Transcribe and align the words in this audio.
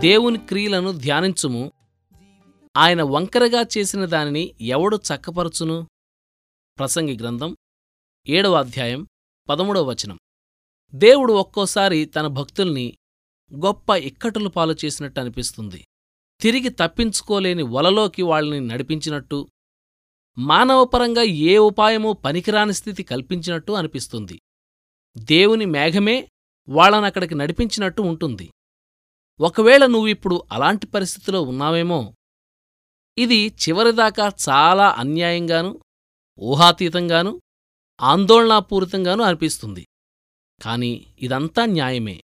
దేవుని 0.00 0.38
క్రియలను 0.38 0.92
ధ్యానించుము. 0.92 1.72
ఆయన 2.76 3.02
వంకరగా 3.02 3.66
చేసిన 3.78 4.04
దానిని 4.04 4.54
ఎవడు 4.60 4.96
చక్కపరచును? 4.96 5.86
ప్రసంగి 6.78 7.16
గ్రంథం 7.16 7.56
ఏడవ 8.28 8.52
అధ్యాయం 8.52 9.06
పదమూడవ 9.48 9.82
వచనం. 9.82 10.18
దేవుడు 10.94 11.32
ఒక్కోసారి 11.32 12.04
తన 12.04 12.26
భక్తుల్ని 12.26 12.96
గొప్ప 13.54 13.90
ఇక్కటులు 13.90 14.48
పాలు 14.48 14.76
చేసినట్టు 14.84 15.20
అనిపిస్తుంది. 15.20 15.86
తిరిగి 16.40 16.68
తప్పించుకోలేని 16.68 17.62
వలలోకి 17.62 18.22
వాళ్ళని 18.22 18.60
నడిపించినట్టు 18.60 19.48
మానవపరంగా 20.38 21.22
ఏ 21.22 21.58
ఉపాయమూ 21.58 22.12
పనికిరాని 22.12 22.74
స్థితి 22.74 23.02
కల్పించినట్టు 23.02 23.72
అనిపిస్తుంది. 23.72 24.40
దేవుని 25.18 25.64
మేఘమే 25.64 26.28
వాళ్ళనక్కడికి 26.68 27.34
నడిపించినట్టు 27.34 28.02
ఉంటుంది. 28.02 28.50
ఒకవేళ 29.40 29.86
నువ్విప్పుడు 29.86 30.44
అలాంటి 30.52 30.86
పరిస్థితిలో 30.86 31.42
ఉన్నావేమో 31.42 32.14
ఇది 33.18 33.46
చివరిదాకా 33.46 34.32
చాలా 34.48 34.90
అన్యాయంగాను 34.90 35.80
ఊహాతీతంగాను 36.38 37.40
ఆందోళనాపూరితంగానూ 38.00 39.24
అనిపిస్తుంది. 39.24 39.86
కాని 40.62 41.14
ఇదంతా 41.18 41.64
న్యాయమే. 41.64 42.22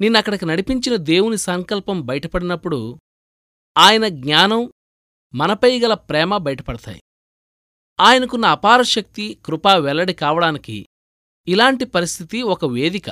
నిన్నక్కడికి 0.00 0.46
నడిపించిన 0.46 0.96
దేవుని 0.96 1.38
సంకల్పం 1.38 2.06
బయటపడినప్పుడు 2.06 2.98
ఆయన 3.78 4.08
జ్ఞానం 4.08 4.72
మనపై 5.34 5.80
గల 5.80 5.94
ప్రేమ 5.94 6.36
బయటపడతాయి. 6.36 7.02
ఆయనకున్న 8.00 8.44
అపార 8.44 8.82
శక్తి 8.82 9.38
కృపా 9.44 9.76
వెల్లడి 9.76 10.14
కావడానికి 10.14 10.88
ఇలాంటి 11.48 11.84
పరిస్థితి 11.84 12.42
ఒక 12.42 12.64
వేదిక. 12.64 13.10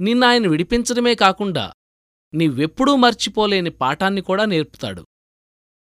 నిన్నాయన 0.00 0.48
విడిపించడమే 0.48 1.14
కాకుండా 1.14 1.72
నీవెప్పుడూ 2.34 2.96
మర్చిపోలేని 2.96 3.70
పాఠాన్ని 3.70 4.20
కూడా 4.20 4.44
నేర్పుతాడు. 4.44 5.06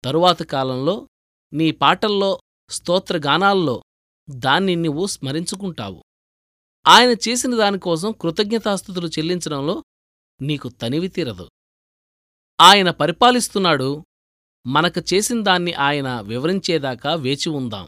తరువాత 0.05 0.43
కాలంలో 0.43 1.09
నీ 1.53 1.71
పాటల్లో 1.71 2.39
స్తోత్రగానాల్లో 2.69 3.83
దాన్ని 4.29 4.75
నువ్వు 4.75 5.05
స్మరించుకుంటావు. 5.05 6.03
ఆయన 6.87 7.09
చేసిన 7.09 7.57
దానికోసం 7.57 8.11
కృతజ్ఞతాస్థుతులు 8.11 9.07
చెల్లించడంలో 9.07 9.83
నీకు 10.41 10.69
తనివి 10.69 11.07
తీరదు. 11.07 11.49
ఆయన 12.61 12.91
పరిపాలిస్తున్నాడు 12.91 14.03
మనకు 14.67 15.13
చేసిన 15.13 15.43
దాన్ని 15.43 15.73
ఆయన 15.73 16.19
వివరించేదాకా 16.19 17.15
వేచి 17.15 17.49
ఉందాం. 17.49 17.87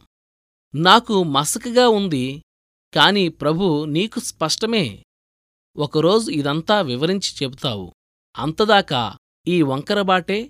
నాకు 0.75 1.23
మసకగా 1.23 1.89
ఉంది 1.89 2.41
కాని 2.93 3.29
ప్రభు 3.29 3.85
నీకు 3.85 4.19
స్పష్టమే. 4.19 5.03
ఒకరోజు 5.77 6.31
ఇదంతా 6.31 6.81
వివరించి 6.81 7.43
చెబుతావు. 7.43 7.93
అంతదాకా 8.37 9.17
ఈ 9.47 9.61
వంకరబాటే 9.61 10.49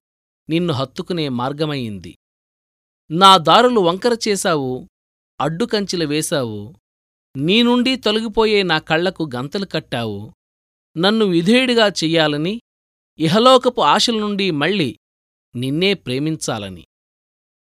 నిన్ను 0.49 0.73
హత్తుకునే 0.73 1.29
మార్గమయ్యింది. 1.29 2.17
నా 3.11 3.37
దారులు 3.37 3.79
వంకర 3.79 4.17
చేశావు 4.27 4.87
అడ్డుకంచెలు 5.41 6.05
వేశావు 6.05 6.75
నీ 7.37 7.63
నుండి 7.63 7.95
తొలగిపోయే 7.95 8.63
నా 8.63 8.79
కళ్ళకు 8.79 9.29
గంతలు 9.35 9.65
కట్టావు 9.65 10.33
నన్ను 10.97 11.25
విధేయుడిగా 11.25 11.87
చెయ్యాలని 11.87 12.61
ఇహలోకపు 13.19 13.81
ఆశల 13.81 14.19
నుండి 14.19 14.51
మళ్ళీ 14.51 14.97
నిన్నే 15.55 15.93
ప్రేమించాలని. 15.93 16.85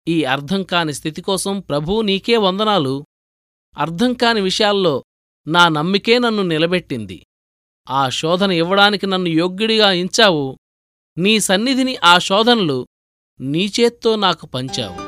ఈ 0.08 0.24
అర్థం 0.24 0.62
కాని 0.62 0.92
స్థితి 0.92 1.22
కోసం 1.22 1.60
ప్రభూ 1.60 2.02
నీకే 2.02 2.36
వందనాలు. 2.36 3.04
అర్థం 3.78 4.14
కాని 4.14 4.40
విషయాల్లో 4.40 5.04
నా 5.46 5.68
నమ్మికే 5.68 6.18
నన్ను 6.18 6.42
నిలబెట్టింది. 6.42 7.26
ఆ 7.90 8.08
శోధన 8.08 8.50
ఇవ్వడానికి 8.50 9.06
నన్ను 9.06 9.28
యోగ్యుడిగా 9.28 9.92
ఎంచావు 9.92 10.58
నీ 11.18 11.40
సన్నిధిని 11.40 11.96
ఆ 12.04 12.18
శోధనలు 12.18 12.86
నీచేత్తో 13.40 14.16
నాకు 14.16 14.46
పంచావు. 14.46 15.03